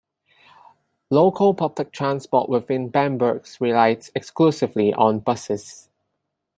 [1.11, 5.89] Local public transport within Bamberg relies exclusively on buses.